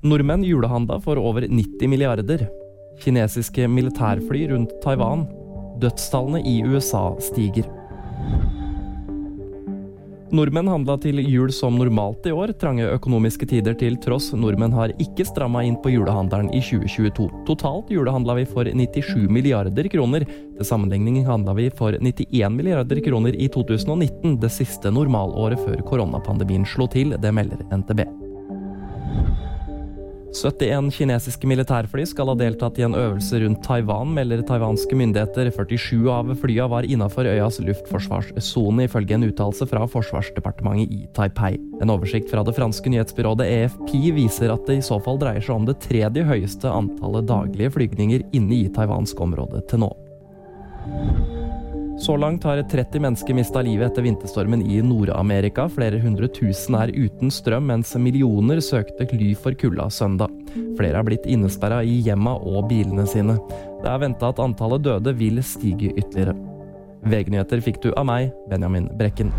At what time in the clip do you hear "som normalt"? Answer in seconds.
11.52-12.26